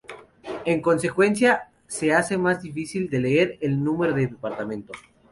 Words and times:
En 0.65 0.81
consecuencia, 0.81 1.69
se 1.85 2.11
hace 2.11 2.35
más 2.39 2.63
difícil 2.63 3.07
de 3.11 3.19
leer 3.19 3.59
el 3.61 3.83
número 3.83 4.15
de 4.15 4.25
departamento. 4.25 4.93